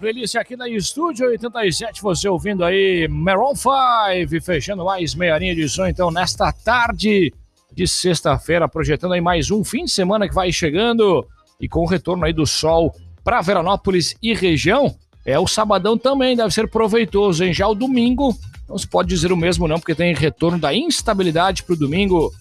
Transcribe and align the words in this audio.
playlist 0.00 0.34
aqui 0.36 0.56
na 0.56 0.66
Estúdio 0.66 1.28
87, 1.28 2.00
você 2.00 2.26
ouvindo 2.26 2.64
aí 2.64 3.06
Maroon 3.06 3.52
5, 3.54 4.42
fechando 4.42 4.82
mais 4.82 5.14
meia 5.14 5.36
linha 5.38 5.54
de 5.54 5.68
som, 5.68 5.86
então, 5.86 6.10
nesta 6.10 6.50
tarde 6.50 7.30
de 7.70 7.86
sexta-feira, 7.86 8.66
projetando 8.66 9.12
aí 9.12 9.20
mais 9.20 9.50
um 9.50 9.62
fim 9.62 9.84
de 9.84 9.90
semana 9.90 10.26
que 10.26 10.34
vai 10.34 10.50
chegando 10.50 11.26
e 11.60 11.68
com 11.68 11.80
o 11.80 11.86
retorno 11.86 12.24
aí 12.24 12.32
do 12.32 12.46
sol 12.46 12.94
para 13.22 13.42
Veranópolis 13.42 14.16
e 14.22 14.32
região, 14.32 14.96
é 15.22 15.38
o 15.38 15.46
sabadão 15.46 15.98
também 15.98 16.34
deve 16.34 16.52
ser 16.52 16.70
proveitoso, 16.70 17.44
hein? 17.44 17.52
Já 17.52 17.68
o 17.68 17.74
domingo, 17.74 18.34
não 18.66 18.78
se 18.78 18.88
pode 18.88 19.10
dizer 19.10 19.30
o 19.30 19.36
mesmo 19.36 19.68
não, 19.68 19.78
porque 19.78 19.94
tem 19.94 20.14
retorno 20.14 20.58
da 20.58 20.74
instabilidade 20.74 21.62
para 21.62 21.74
o 21.74 21.78
domingo 21.78 22.32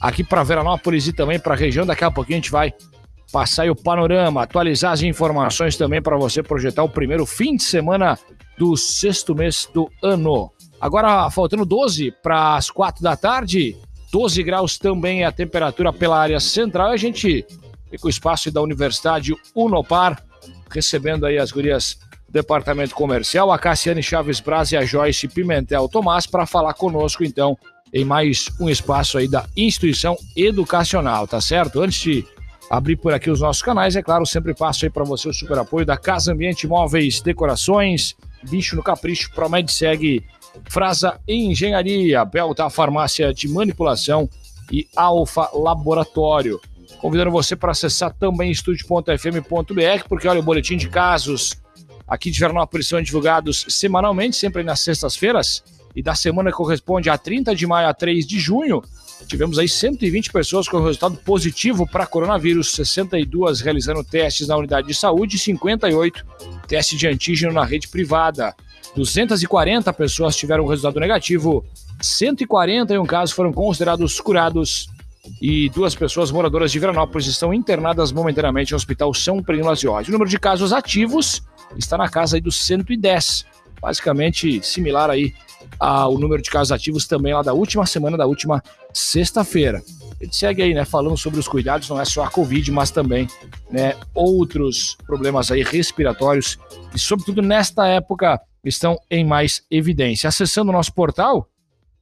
aqui 0.00 0.22
para 0.22 0.44
Veranópolis 0.44 1.08
e 1.08 1.12
também 1.12 1.40
para 1.40 1.54
a 1.54 1.56
região. 1.56 1.84
Daqui 1.84 2.04
a 2.04 2.12
pouquinho 2.12 2.38
a 2.38 2.40
gente 2.40 2.52
vai 2.52 2.72
passar 3.32 3.64
aí 3.64 3.70
o 3.70 3.76
panorama, 3.76 4.42
atualizar 4.42 4.92
as 4.92 5.02
informações 5.02 5.76
também 5.76 6.00
para 6.00 6.16
você 6.16 6.42
projetar 6.42 6.82
o 6.82 6.88
primeiro 6.88 7.26
fim 7.26 7.56
de 7.56 7.62
semana 7.62 8.18
do 8.56 8.76
sexto 8.76 9.34
mês 9.34 9.68
do 9.72 9.90
ano. 10.02 10.50
Agora, 10.80 11.30
faltando 11.30 11.64
12 11.64 12.12
para 12.22 12.56
as 12.56 12.70
4 12.70 13.02
da 13.02 13.16
tarde, 13.16 13.76
12 14.12 14.42
graus 14.42 14.78
também 14.78 15.22
é 15.22 15.26
a 15.26 15.32
temperatura 15.32 15.92
pela 15.92 16.18
área 16.18 16.40
central. 16.40 16.90
A 16.90 16.96
gente 16.96 17.44
fica 17.90 18.06
o 18.06 18.10
espaço 18.10 18.50
da 18.50 18.62
Universidade 18.62 19.34
Unopar, 19.54 20.22
recebendo 20.70 21.26
aí 21.26 21.38
as 21.38 21.52
gurias 21.52 21.98
do 22.28 22.32
Departamento 22.32 22.94
Comercial, 22.94 23.50
a 23.52 23.58
Cassiane 23.58 24.02
Chaves 24.02 24.40
Braz 24.40 24.72
e 24.72 24.76
a 24.76 24.84
Joyce 24.84 25.28
Pimentel 25.28 25.88
Tomás, 25.88 26.26
para 26.26 26.46
falar 26.46 26.74
conosco, 26.74 27.24
então, 27.24 27.56
em 27.92 28.04
mais 28.04 28.46
um 28.60 28.68
espaço 28.68 29.18
aí 29.18 29.28
da 29.28 29.46
instituição 29.56 30.16
educacional, 30.36 31.26
tá 31.26 31.40
certo? 31.40 31.80
Antes 31.80 32.00
de 32.00 32.26
abrir 32.70 32.96
por 32.96 33.12
aqui 33.12 33.30
os 33.30 33.40
nossos 33.40 33.62
canais. 33.62 33.96
É 33.96 34.02
claro, 34.02 34.26
sempre 34.26 34.54
passo 34.54 34.84
aí 34.84 34.90
para 34.90 35.04
você 35.04 35.28
o 35.28 35.32
super 35.32 35.58
apoio 35.58 35.86
da 35.86 35.96
Casa 35.96 36.32
Ambiente 36.32 36.66
Móveis, 36.66 37.20
Decorações, 37.20 38.16
Bicho 38.48 38.76
no 38.76 38.82
Capricho, 38.82 39.32
Promed 39.32 39.70
Segue, 39.72 40.24
Frasa 40.68 41.20
Engenharia, 41.26 42.24
Belta 42.24 42.68
Farmácia 42.68 43.32
de 43.32 43.48
Manipulação 43.48 44.28
e 44.70 44.86
Alfa 44.96 45.50
Laboratório. 45.54 46.60
Convidando 47.00 47.30
você 47.30 47.54
para 47.54 47.72
acessar 47.72 48.12
também 48.12 48.50
estúdio.fm.br, 48.50 50.08
porque 50.08 50.26
olha, 50.26 50.40
o 50.40 50.42
boletim 50.42 50.76
de 50.76 50.88
casos 50.88 51.54
aqui 52.06 52.30
de 52.30 52.40
Veranópolis 52.40 52.88
são 52.88 53.00
divulgados 53.00 53.66
semanalmente, 53.68 54.36
sempre 54.36 54.62
nas 54.62 54.80
sextas-feiras, 54.80 55.62
e 55.94 56.02
da 56.02 56.14
semana 56.14 56.50
que 56.50 56.56
corresponde 56.56 57.10
a 57.10 57.18
30 57.18 57.54
de 57.54 57.66
maio 57.66 57.88
a 57.88 57.94
3 57.94 58.26
de 58.26 58.38
junho, 58.38 58.82
Tivemos 59.26 59.58
aí 59.58 59.68
120 59.68 60.32
pessoas 60.32 60.68
com 60.68 60.78
resultado 60.80 61.16
positivo 61.18 61.86
para 61.86 62.06
coronavírus, 62.06 62.72
62 62.72 63.60
realizando 63.60 64.04
testes 64.04 64.48
na 64.48 64.56
unidade 64.56 64.88
de 64.88 64.94
saúde 64.94 65.36
e 65.36 65.38
58 65.38 66.24
testes 66.66 66.98
de 66.98 67.06
antígeno 67.06 67.52
na 67.52 67.64
rede 67.64 67.88
privada. 67.88 68.54
240 68.96 69.92
pessoas 69.92 70.36
tiveram 70.36 70.66
resultado 70.66 70.98
negativo, 70.98 71.64
141 72.00 73.04
casos 73.06 73.34
foram 73.34 73.52
considerados 73.52 74.20
curados 74.20 74.88
e 75.42 75.68
duas 75.70 75.94
pessoas 75.94 76.30
moradoras 76.30 76.72
de 76.72 76.78
Veranópolis 76.78 77.26
estão 77.26 77.52
internadas 77.52 78.12
momentaneamente 78.12 78.72
no 78.72 78.76
Hospital 78.76 79.12
São 79.12 79.42
Pedro 79.42 79.70
O 79.70 80.10
número 80.10 80.30
de 80.30 80.38
casos 80.38 80.72
ativos 80.72 81.42
está 81.76 81.98
na 81.98 82.08
casa 82.08 82.40
dos 82.40 82.56
110, 82.64 83.44
basicamente 83.80 84.62
similar 84.62 85.10
aí 85.10 85.34
ao 85.78 86.18
número 86.18 86.42
de 86.42 86.50
casos 86.50 86.72
ativos 86.72 87.06
também 87.06 87.34
lá 87.34 87.42
da 87.42 87.52
última 87.52 87.86
semana, 87.86 88.16
da 88.16 88.26
última 88.26 88.62
sexta-feira. 88.92 89.82
Gente 90.20 90.36
segue 90.36 90.62
aí, 90.62 90.74
né, 90.74 90.84
falando 90.84 91.16
sobre 91.16 91.38
os 91.38 91.46
cuidados, 91.46 91.88
não 91.88 92.00
é 92.00 92.04
só 92.04 92.24
a 92.24 92.30
Covid, 92.30 92.70
mas 92.72 92.90
também, 92.90 93.28
né, 93.70 93.94
outros 94.14 94.96
problemas 95.06 95.50
aí 95.50 95.62
respiratórios 95.62 96.58
e, 96.94 96.98
sobretudo, 96.98 97.40
nesta 97.40 97.86
época 97.86 98.40
estão 98.64 98.98
em 99.10 99.24
mais 99.24 99.62
evidência. 99.70 100.28
Acessando 100.28 100.70
o 100.70 100.72
nosso 100.72 100.92
portal, 100.92 101.48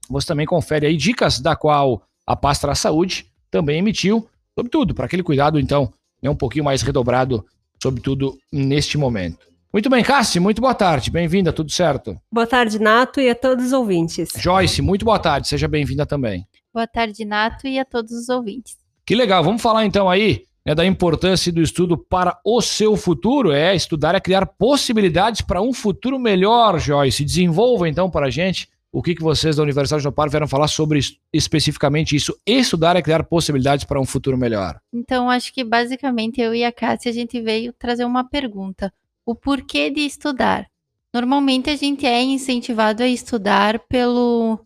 você 0.08 0.26
também 0.26 0.47
confere 0.47 0.87
aí 0.87 0.97
dicas 0.97 1.41
da 1.41 1.54
qual 1.54 2.03
a 2.26 2.34
Pastra 2.34 2.75
Saúde 2.75 3.26
também 3.50 3.78
emitiu, 3.78 4.26
sobretudo, 4.54 4.94
para 4.94 5.04
aquele 5.06 5.22
cuidado, 5.22 5.60
então, 5.60 5.93
né, 6.22 6.31
um 6.31 6.37
pouquinho 6.37 6.64
mais 6.64 6.81
redobrado, 6.81 7.44
sobretudo 7.82 8.38
neste 8.50 8.97
momento. 8.97 9.47
Muito 9.76 9.91
bem, 9.91 10.03
Cassi, 10.03 10.41
muito 10.41 10.59
boa 10.59 10.72
tarde. 10.72 11.10
Bem-vinda, 11.10 11.53
tudo 11.53 11.70
certo? 11.70 12.19
Boa 12.32 12.47
tarde, 12.47 12.78
Nato, 12.78 13.20
e 13.20 13.28
a 13.28 13.34
todos 13.34 13.66
os 13.66 13.72
ouvintes. 13.75 14.31
Joyce, 14.34 14.81
muito 14.81 15.04
boa 15.04 15.19
tarde, 15.19 15.48
seja 15.48 15.69
bem-vinda 15.69 16.06
também. 16.06 16.47
Boa 16.72 16.87
tarde, 16.87 17.26
Nato, 17.26 17.66
e 17.66 17.78
a 17.78 17.84
todos 17.84 18.12
os 18.12 18.31
ouvintes. 18.31 18.78
Que 19.04 19.14
legal, 19.14 19.44
vamos 19.44 19.60
falar 19.60 19.84
então 19.84 20.09
aí 20.09 20.44
né, 20.64 20.75
da 20.75 20.87
importância 20.87 21.53
do 21.53 21.60
estudo 21.60 21.98
para 21.98 22.41
o 22.42 22.62
seu 22.62 22.97
futuro. 22.97 23.53
É, 23.53 23.76
estudar 23.76 24.14
é 24.14 24.20
criar 24.20 24.47
possibilidades 24.47 25.42
para 25.42 25.60
um 25.60 25.75
futuro 25.75 26.19
melhor, 26.19 26.81
Joyce. 26.81 27.22
Desenvolva 27.22 27.87
então 27.87 28.08
para 28.08 28.28
a 28.28 28.31
gente 28.31 28.70
o 28.91 29.03
que, 29.03 29.14
que 29.14 29.22
vocês 29.22 29.56
da 29.56 29.62
Universidade 29.62 30.03
do 30.03 30.10
Par 30.10 30.31
vieram 30.31 30.48
falar 30.48 30.69
sobre 30.69 31.00
especificamente 31.31 32.16
isso. 32.16 32.34
Estudar 32.47 32.97
é 32.97 33.03
criar 33.03 33.25
possibilidades 33.25 33.84
para 33.84 34.00
um 34.00 34.06
futuro 34.06 34.38
melhor. 34.38 34.81
Então, 34.91 35.28
acho 35.28 35.53
que 35.53 35.62
basicamente 35.62 36.41
eu 36.41 36.54
e 36.54 36.64
a 36.64 36.72
Cássia, 36.72 37.10
a 37.10 37.14
gente 37.14 37.38
veio 37.43 37.75
trazer 37.75 38.06
uma 38.06 38.25
pergunta. 38.26 38.91
O 39.26 39.34
porquê 39.34 39.91
de 39.91 40.03
estudar? 40.03 40.70
Normalmente 41.12 41.69
a 41.69 41.75
gente 41.75 42.06
é 42.06 42.22
incentivado 42.22 43.03
a 43.03 43.09
estudar 43.09 43.81
pelo 43.88 44.60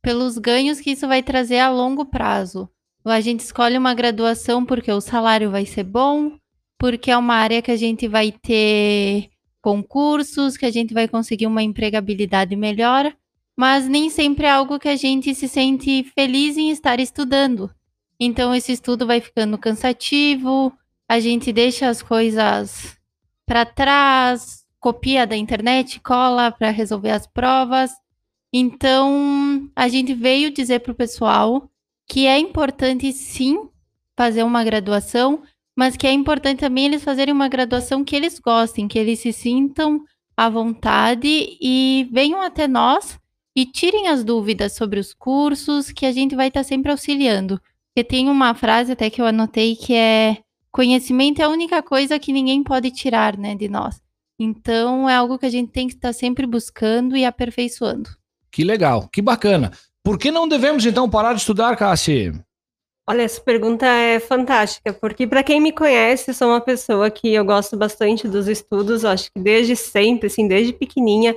pelos 0.00 0.38
ganhos 0.38 0.80
que 0.80 0.92
isso 0.92 1.08
vai 1.08 1.20
trazer 1.20 1.58
a 1.58 1.68
longo 1.68 2.06
prazo. 2.06 2.70
A 3.04 3.20
gente 3.20 3.40
escolhe 3.40 3.76
uma 3.76 3.94
graduação 3.94 4.64
porque 4.64 4.92
o 4.92 5.00
salário 5.00 5.50
vai 5.50 5.66
ser 5.66 5.82
bom, 5.82 6.38
porque 6.78 7.10
é 7.10 7.16
uma 7.16 7.34
área 7.34 7.60
que 7.60 7.72
a 7.72 7.76
gente 7.76 8.06
vai 8.06 8.30
ter 8.30 9.28
concursos, 9.60 10.56
que 10.56 10.64
a 10.64 10.70
gente 10.70 10.94
vai 10.94 11.08
conseguir 11.08 11.48
uma 11.48 11.64
empregabilidade 11.64 12.54
melhor, 12.54 13.12
mas 13.56 13.88
nem 13.88 14.08
sempre 14.08 14.46
é 14.46 14.50
algo 14.50 14.78
que 14.78 14.88
a 14.88 14.94
gente 14.94 15.34
se 15.34 15.48
sente 15.48 16.04
feliz 16.14 16.56
em 16.56 16.70
estar 16.70 17.00
estudando. 17.00 17.68
Então 18.20 18.54
esse 18.54 18.70
estudo 18.70 19.04
vai 19.04 19.20
ficando 19.20 19.58
cansativo, 19.58 20.72
a 21.08 21.18
gente 21.18 21.52
deixa 21.52 21.88
as 21.88 22.00
coisas 22.00 22.95
para 23.46 23.64
trás, 23.64 24.64
copia 24.80 25.26
da 25.26 25.36
internet, 25.36 26.00
cola 26.00 26.50
para 26.50 26.70
resolver 26.70 27.10
as 27.10 27.26
provas 27.26 27.92
então, 28.58 29.70
a 29.76 29.86
gente 29.86 30.14
veio 30.14 30.50
dizer 30.50 30.80
para 30.80 30.92
o 30.92 30.94
pessoal 30.94 31.68
que 32.08 32.26
é 32.26 32.38
importante 32.38 33.12
sim 33.12 33.68
fazer 34.16 34.44
uma 34.44 34.64
graduação, 34.64 35.42
mas 35.76 35.94
que 35.94 36.06
é 36.06 36.12
importante 36.12 36.60
também 36.60 36.86
eles 36.86 37.04
fazerem 37.04 37.34
uma 37.34 37.48
graduação 37.48 38.02
que 38.02 38.16
eles 38.16 38.38
gostem, 38.38 38.88
que 38.88 38.98
eles 38.98 39.20
se 39.20 39.30
sintam 39.30 40.02
à 40.34 40.48
vontade 40.48 41.58
e 41.60 42.08
venham 42.10 42.40
até 42.40 42.66
nós 42.66 43.18
e 43.54 43.66
tirem 43.66 44.08
as 44.08 44.24
dúvidas 44.24 44.74
sobre 44.74 45.00
os 45.00 45.12
cursos, 45.12 45.90
que 45.90 46.06
a 46.06 46.12
gente 46.12 46.34
vai 46.34 46.48
estar 46.48 46.62
sempre 46.62 46.90
auxiliando. 46.90 47.60
Porque 47.88 48.08
tem 48.08 48.30
uma 48.30 48.54
frase 48.54 48.92
até 48.92 49.10
que 49.10 49.20
eu 49.20 49.26
anotei 49.26 49.76
que 49.76 49.94
é 49.94 50.38
conhecimento 50.76 51.40
é 51.40 51.44
a 51.46 51.48
única 51.48 51.82
coisa 51.82 52.18
que 52.18 52.34
ninguém 52.34 52.62
pode 52.62 52.90
tirar, 52.90 53.38
né, 53.38 53.54
de 53.54 53.66
nós. 53.66 53.98
Então 54.38 55.08
é 55.08 55.16
algo 55.16 55.38
que 55.38 55.46
a 55.46 55.50
gente 55.50 55.72
tem 55.72 55.88
que 55.88 55.94
estar 55.94 56.12
sempre 56.12 56.46
buscando 56.46 57.16
e 57.16 57.24
aperfeiçoando. 57.24 58.10
Que 58.52 58.62
legal, 58.62 59.08
que 59.10 59.22
bacana. 59.22 59.72
Por 60.04 60.18
que 60.18 60.30
não 60.30 60.46
devemos 60.46 60.84
então 60.84 61.08
parar 61.08 61.32
de 61.32 61.40
estudar, 61.40 61.74
Cassi? 61.76 62.30
Olha, 63.08 63.22
essa 63.22 63.40
pergunta 63.40 63.86
é 63.86 64.20
fantástica, 64.20 64.92
porque 64.92 65.26
para 65.26 65.42
quem 65.42 65.62
me 65.62 65.72
conhece, 65.72 66.34
sou 66.34 66.48
uma 66.48 66.60
pessoa 66.60 67.10
que 67.10 67.32
eu 67.32 67.44
gosto 67.44 67.74
bastante 67.74 68.28
dos 68.28 68.46
estudos, 68.46 69.02
acho 69.04 69.32
que 69.32 69.40
desde 69.40 69.74
sempre, 69.74 70.26
assim, 70.26 70.46
desde 70.46 70.74
pequenininha. 70.74 71.34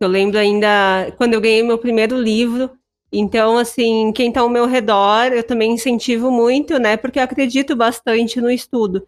Eu 0.00 0.08
lembro 0.08 0.38
ainda 0.38 1.14
quando 1.16 1.34
eu 1.34 1.40
ganhei 1.40 1.62
meu 1.62 1.78
primeiro 1.78 2.20
livro. 2.20 2.68
Então, 3.12 3.58
assim, 3.58 4.10
quem 4.12 4.28
está 4.28 4.40
ao 4.40 4.48
meu 4.48 4.66
redor, 4.66 5.32
eu 5.32 5.42
também 5.44 5.72
incentivo 5.72 6.30
muito, 6.30 6.78
né? 6.78 6.96
Porque 6.96 7.18
eu 7.18 7.24
acredito 7.24 7.76
bastante 7.76 8.40
no 8.40 8.50
estudo. 8.50 9.06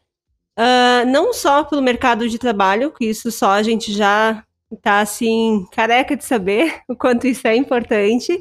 Uh, 0.58 1.06
não 1.06 1.32
só 1.32 1.64
pelo 1.64 1.82
mercado 1.82 2.28
de 2.28 2.38
trabalho, 2.38 2.92
que 2.92 3.06
isso 3.06 3.32
só 3.32 3.52
a 3.52 3.62
gente 3.62 3.92
já 3.92 4.44
tá 4.82 5.00
assim 5.00 5.66
careca 5.72 6.16
de 6.16 6.24
saber 6.24 6.80
o 6.88 6.94
quanto 6.96 7.26
isso 7.26 7.46
é 7.46 7.56
importante, 7.56 8.38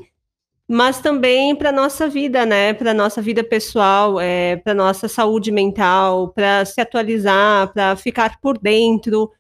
mas 0.67 0.99
também 0.99 1.55
para 1.55 1.71
nossa 1.71 2.07
vida, 2.09 2.45
né? 2.45 2.73
Para 2.73 2.93
nossa 2.93 3.21
vida 3.21 3.43
pessoal, 3.43 4.19
é, 4.19 4.57
para 4.57 4.73
nossa 4.73 5.07
saúde 5.07 5.51
mental, 5.51 6.29
para 6.29 6.65
se 6.65 6.81
atualizar, 6.81 7.71
para 7.73 7.95
ficar 7.95 8.39
por 8.41 8.57
dentro, 8.57 9.31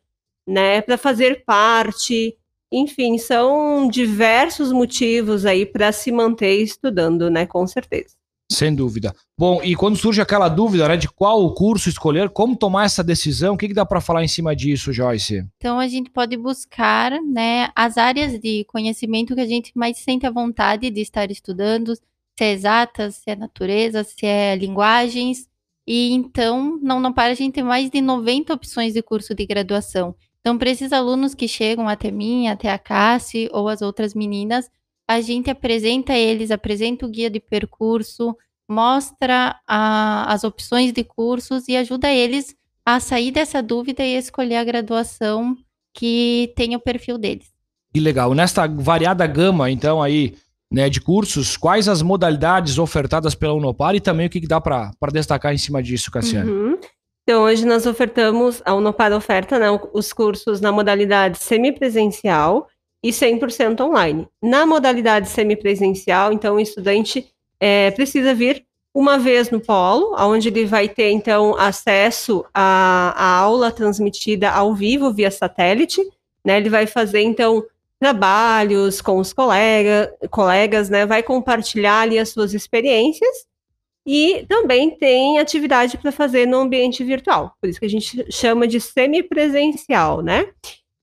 né? 0.47 0.81
Para 0.81 0.97
fazer 0.97 1.43
parte. 1.45 2.37
Enfim, 2.75 3.19
são 3.19 3.87
diversos 3.87 4.71
motivos 4.71 5.45
aí 5.45 5.63
para 5.63 5.91
se 5.91 6.11
manter 6.11 6.55
estudando, 6.55 7.29
né? 7.29 7.45
Com 7.45 7.67
certeza. 7.67 8.15
Sem 8.51 8.73
dúvida. 8.73 9.15
Bom, 9.37 9.61
e 9.63 9.75
quando 9.75 9.95
surge 9.95 10.21
aquela 10.21 10.49
dúvida 10.49 10.87
né, 10.87 10.97
de 10.97 11.07
qual 11.07 11.53
curso 11.53 11.87
escolher, 11.87 12.29
como 12.29 12.55
tomar 12.55 12.85
essa 12.85 13.03
decisão, 13.03 13.53
o 13.53 13.57
que, 13.57 13.67
que 13.67 13.73
dá 13.73 13.85
para 13.85 14.01
falar 14.01 14.23
em 14.23 14.27
cima 14.27 14.55
disso, 14.55 14.91
Joyce? 14.91 15.45
Então 15.57 15.79
a 15.79 15.87
gente 15.87 16.09
pode 16.09 16.35
buscar 16.35 17.11
né, 17.21 17.69
as 17.75 17.97
áreas 17.97 18.39
de 18.39 18.63
conhecimento 18.65 19.35
que 19.35 19.41
a 19.41 19.47
gente 19.47 19.71
mais 19.75 19.97
sente 19.99 20.25
a 20.25 20.31
vontade 20.31 20.89
de 20.89 21.01
estar 21.01 21.29
estudando, 21.31 21.95
se 21.95 22.01
é 22.41 22.51
exatas, 22.51 23.15
se 23.15 23.29
é 23.29 23.35
natureza, 23.35 24.03
se 24.03 24.25
é 24.25 24.55
linguagens. 24.55 25.47
E 25.85 26.11
então, 26.11 26.79
não, 26.81 26.99
não 26.99 27.13
para, 27.13 27.31
a 27.31 27.35
gente 27.35 27.53
tem 27.53 27.63
mais 27.63 27.89
de 27.89 28.01
90 28.01 28.53
opções 28.53 28.93
de 28.93 29.01
curso 29.01 29.35
de 29.35 29.45
graduação. 29.45 30.15
Então, 30.43 30.57
para 30.57 30.69
esses 30.69 30.91
alunos 30.91 31.33
que 31.33 31.47
chegam 31.47 31.87
até 31.87 32.11
mim, 32.11 32.49
até 32.49 32.69
a 32.69 32.77
Cassi 32.77 33.49
ou 33.53 33.69
as 33.69 33.81
outras 33.81 34.13
meninas, 34.13 34.69
a 35.07 35.21
gente 35.21 35.49
apresenta 35.49 36.17
eles, 36.17 36.51
apresenta 36.51 37.05
o 37.05 37.09
guia 37.09 37.29
de 37.29 37.39
percurso, 37.39 38.35
mostra 38.69 39.57
a, 39.65 40.33
as 40.33 40.43
opções 40.43 40.91
de 40.91 41.01
cursos 41.01 41.69
e 41.69 41.77
ajuda 41.77 42.11
eles 42.11 42.53
a 42.85 42.99
sair 42.99 43.31
dessa 43.31 43.63
dúvida 43.63 44.03
e 44.03 44.17
escolher 44.17 44.57
a 44.57 44.63
graduação 44.65 45.57
que 45.93 46.51
tem 46.57 46.75
o 46.75 46.79
perfil 46.79 47.17
deles. 47.17 47.47
Que 47.93 48.01
legal. 48.01 48.33
Nesta 48.33 48.67
variada 48.67 49.25
gama, 49.25 49.71
então, 49.71 50.03
aí, 50.03 50.35
né, 50.69 50.89
de 50.89 50.99
cursos, 50.99 51.55
quais 51.55 51.87
as 51.87 52.01
modalidades 52.01 52.77
ofertadas 52.77 53.33
pela 53.33 53.53
Unopar 53.53 53.95
e 53.95 54.01
também 54.01 54.27
o 54.27 54.29
que, 54.29 54.41
que 54.41 54.47
dá 54.47 54.59
para 54.59 54.91
destacar 55.13 55.53
em 55.53 55.57
cima 55.57 55.81
disso, 55.81 56.11
Cassiano? 56.11 56.51
Uhum. 56.51 56.79
Então, 57.23 57.43
hoje 57.43 57.65
nós 57.65 57.85
ofertamos, 57.85 58.61
a 58.65 58.75
Unopar 58.75 59.13
oferta 59.13 59.57
né, 59.57 59.67
os 59.93 60.11
cursos 60.11 60.59
na 60.59 60.73
modalidade 60.73 61.37
semipresencial 61.37 62.67
e 63.01 63.11
100% 63.11 63.79
online. 63.79 64.27
Na 64.41 64.65
modalidade 64.65 65.29
semipresencial, 65.29 66.33
então, 66.33 66.55
o 66.55 66.59
estudante 66.59 67.25
é, 67.61 67.91
precisa 67.91 68.33
vir 68.33 68.65
uma 68.93 69.17
vez 69.17 69.49
no 69.49 69.61
polo, 69.61 70.13
onde 70.19 70.49
ele 70.49 70.65
vai 70.65 70.89
ter, 70.89 71.11
então, 71.11 71.57
acesso 71.57 72.45
à, 72.53 73.13
à 73.15 73.37
aula 73.37 73.71
transmitida 73.71 74.51
ao 74.51 74.75
vivo 74.75 75.13
via 75.13 75.31
satélite. 75.31 76.01
Né? 76.43 76.57
Ele 76.57 76.69
vai 76.69 76.85
fazer, 76.85 77.21
então, 77.21 77.63
trabalhos 78.01 78.99
com 79.01 79.17
os 79.17 79.31
colega, 79.31 80.13
colegas, 80.29 80.89
né? 80.89 81.05
vai 81.05 81.23
compartilhar 81.23 82.01
ali 82.01 82.19
as 82.19 82.29
suas 82.29 82.53
experiências 82.53 83.47
e 84.05 84.45
também 84.47 84.91
tem 84.91 85.39
atividade 85.39 85.97
para 85.97 86.11
fazer 86.11 86.45
no 86.45 86.59
ambiente 86.59 87.03
virtual, 87.03 87.55
por 87.61 87.69
isso 87.69 87.79
que 87.79 87.85
a 87.85 87.89
gente 87.89 88.25
chama 88.31 88.67
de 88.67 88.79
semipresencial, 88.81 90.21
né? 90.21 90.47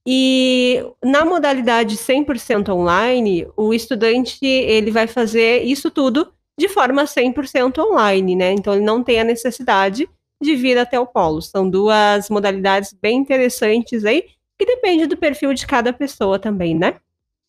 E 0.07 0.83
na 1.03 1.23
modalidade 1.23 1.95
100% 1.95 2.69
online, 2.69 3.47
o 3.55 3.73
estudante 3.73 4.43
ele 4.45 4.89
vai 4.89 5.05
fazer 5.05 5.63
isso 5.63 5.91
tudo 5.91 6.31
de 6.59 6.67
forma 6.67 7.03
100% 7.03 7.77
online, 7.79 8.35
né? 8.35 8.51
Então 8.53 8.73
ele 8.73 8.83
não 8.83 9.03
tem 9.03 9.19
a 9.19 9.23
necessidade 9.23 10.09
de 10.41 10.55
vir 10.55 10.77
até 10.77 10.99
o 10.99 11.05
polo. 11.05 11.41
São 11.41 11.69
duas 11.69 12.29
modalidades 12.29 12.93
bem 12.99 13.17
interessantes 13.17 14.03
aí, 14.03 14.25
que 14.57 14.65
depende 14.65 15.05
do 15.05 15.17
perfil 15.17 15.53
de 15.53 15.65
cada 15.67 15.93
pessoa 15.93 16.39
também, 16.39 16.75
né? 16.75 16.95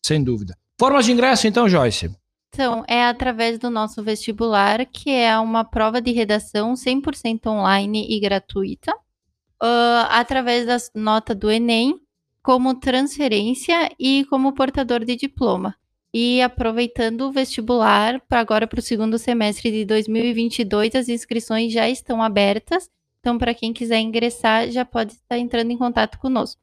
Sem 0.05 0.23
dúvida. 0.23 0.55
Formas 0.79 1.05
de 1.05 1.11
ingresso 1.11 1.47
então, 1.47 1.67
Joyce? 1.67 2.11
Então, 2.53 2.83
é 2.87 3.03
através 3.03 3.57
do 3.57 3.67
nosso 3.71 4.03
vestibular, 4.03 4.85
que 4.85 5.09
é 5.09 5.35
uma 5.39 5.63
prova 5.63 5.99
de 5.99 6.11
redação 6.11 6.75
100% 6.75 7.47
online 7.47 8.05
e 8.07 8.19
gratuita, 8.19 8.93
uh, 8.93 10.05
através 10.09 10.67
da 10.67 10.77
nota 10.93 11.33
do 11.33 11.49
Enem, 11.49 11.99
como 12.43 12.75
transferência 12.75 13.89
e 13.99 14.23
como 14.29 14.53
portador 14.53 15.03
de 15.03 15.15
diploma. 15.15 15.75
E 16.13 16.43
aproveitando 16.43 17.21
o 17.21 17.31
vestibular, 17.31 18.21
para 18.29 18.41
agora 18.41 18.67
para 18.67 18.79
o 18.79 18.83
segundo 18.83 19.17
semestre 19.17 19.71
de 19.71 19.83
2022, 19.83 20.93
as 20.93 21.09
inscrições 21.09 21.73
já 21.73 21.89
estão 21.89 22.21
abertas. 22.21 22.87
Então, 23.19 23.35
para 23.39 23.55
quem 23.55 23.73
quiser 23.73 23.99
ingressar, 23.99 24.69
já 24.69 24.85
pode 24.85 25.13
estar 25.13 25.39
entrando 25.39 25.71
em 25.71 25.77
contato 25.77 26.19
conosco. 26.19 26.62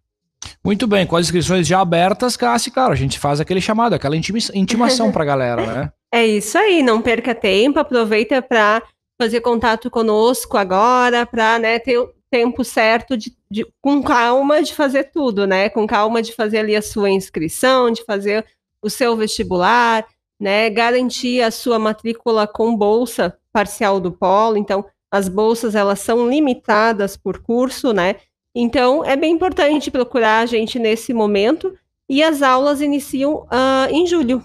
Muito 0.64 0.87
bem, 0.87 1.06
com 1.06 1.17
as 1.17 1.26
inscrições 1.26 1.67
já 1.67 1.81
abertas, 1.81 2.37
Cassi, 2.37 2.70
cara, 2.70 2.93
a 2.93 2.97
gente 2.97 3.19
faz 3.19 3.41
aquele 3.41 3.61
chamado, 3.61 3.94
aquela 3.94 4.17
intimação 4.17 5.12
para 5.12 5.23
a 5.23 5.26
galera, 5.26 5.67
né? 5.67 5.93
É 6.12 6.26
isso 6.26 6.58
aí, 6.58 6.82
não 6.82 7.00
perca 7.00 7.32
tempo, 7.37 7.79
aproveita 7.79 8.43
para 8.43 8.82
fazer 9.20 9.41
contato 9.43 9.88
conosco 9.88 10.56
agora, 10.56 11.25
para 11.25 11.56
né, 11.56 11.79
ter 11.79 11.99
o 11.99 12.12
tempo 12.31 12.64
certo 12.64 13.17
de, 13.17 13.37
de, 13.50 13.67
com 13.82 14.02
calma 14.02 14.62
de 14.62 14.75
fazer 14.75 15.05
tudo, 15.05 15.47
né? 15.47 15.69
Com 15.69 15.87
calma 15.87 16.23
de 16.23 16.32
fazer 16.32 16.58
ali 16.58 16.76
a 16.76 16.82
sua 16.82 17.11
inscrição, 17.11 17.91
de 17.91 18.05
fazer 18.05 18.47
o 18.82 18.88
seu 18.88 19.17
vestibular, 19.17 20.06
né? 20.41 20.70
Garantir 20.70 21.43
a 21.43 21.50
sua 21.50 21.79
matrícula 21.79 22.47
com 22.47 22.75
bolsa 22.75 23.37
parcial 23.52 24.00
do 24.00 24.12
polo. 24.12 24.56
Então, 24.56 24.85
as 25.12 25.29
bolsas 25.29 25.75
elas 25.75 26.00
são 26.00 26.29
limitadas 26.29 27.17
por 27.17 27.43
curso, 27.43 27.93
né? 27.93 28.17
Então, 28.55 29.05
é 29.05 29.17
bem 29.17 29.32
importante 29.32 29.91
procurar 29.91 30.41
a 30.41 30.47
gente 30.47 30.79
nesse 30.79 31.12
momento. 31.12 31.76
E 32.08 32.23
as 32.23 32.43
aulas 32.43 32.81
iniciam 32.81 33.44
uh, 33.44 33.91
em 33.91 34.06
julho. 34.06 34.43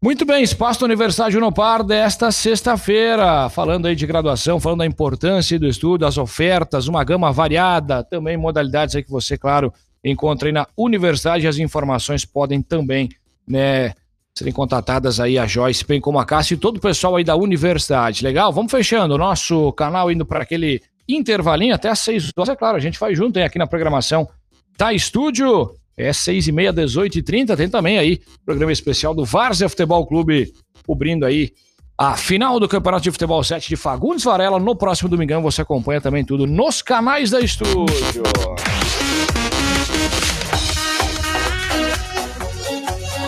Muito 0.00 0.24
bem, 0.24 0.44
Espaço 0.44 0.78
da 0.78 0.86
Universidade 0.86 1.36
Unopar 1.36 1.82
desta 1.82 2.30
sexta-feira, 2.30 3.48
falando 3.50 3.86
aí 3.86 3.96
de 3.96 4.06
graduação, 4.06 4.60
falando 4.60 4.78
da 4.78 4.86
importância 4.86 5.58
do 5.58 5.66
estudo, 5.66 6.06
as 6.06 6.16
ofertas, 6.16 6.86
uma 6.86 7.02
gama 7.02 7.32
variada, 7.32 8.04
também 8.04 8.36
modalidades 8.36 8.94
aí 8.94 9.02
que 9.02 9.10
você, 9.10 9.36
claro, 9.36 9.74
encontra 10.04 10.48
aí 10.48 10.52
na 10.52 10.68
universidade, 10.76 11.48
as 11.48 11.58
informações 11.58 12.24
podem 12.24 12.62
também, 12.62 13.08
né, 13.44 13.92
serem 14.36 14.52
contatadas 14.52 15.18
aí 15.18 15.36
a 15.36 15.48
Joyce, 15.48 15.84
bem 15.84 16.00
como 16.00 16.20
a 16.20 16.24
Cássia 16.24 16.54
e 16.54 16.58
todo 16.58 16.76
o 16.76 16.80
pessoal 16.80 17.16
aí 17.16 17.24
da 17.24 17.34
universidade, 17.34 18.22
legal? 18.22 18.52
Vamos 18.52 18.70
fechando 18.70 19.16
o 19.16 19.18
nosso 19.18 19.72
canal, 19.72 20.12
indo 20.12 20.24
para 20.24 20.44
aquele 20.44 20.80
intervalinho 21.08 21.74
até 21.74 21.88
às 21.88 21.98
seis 21.98 22.30
horas, 22.36 22.50
é 22.50 22.54
claro, 22.54 22.76
a 22.76 22.80
gente 22.80 23.00
vai 23.00 23.16
junto 23.16 23.36
hein, 23.36 23.44
aqui 23.44 23.58
na 23.58 23.66
programação 23.66 24.28
da 24.78 24.92
Estúdio, 24.92 25.74
é 25.98 26.12
seis 26.12 26.46
e 26.46 26.52
meia, 26.52 26.72
dezoito 26.72 27.18
e 27.18 27.22
trinta. 27.22 27.56
Tem 27.56 27.68
também 27.68 27.98
aí 27.98 28.20
programa 28.46 28.72
especial 28.72 29.14
do 29.14 29.24
Várzea 29.24 29.68
Futebol 29.68 30.06
Clube, 30.06 30.52
cobrindo 30.86 31.26
aí 31.26 31.50
a 31.98 32.16
final 32.16 32.60
do 32.60 32.68
Campeonato 32.68 33.02
de 33.02 33.10
Futebol 33.10 33.42
7 33.42 33.68
de 33.68 33.76
Fagundes 33.76 34.22
Varela. 34.22 34.60
No 34.60 34.76
próximo 34.76 35.08
domingão 35.08 35.42
você 35.42 35.62
acompanha 35.62 36.00
também 36.00 36.24
tudo 36.24 36.46
nos 36.46 36.80
canais 36.80 37.30
da 37.30 37.40
Estúdio. 37.40 37.88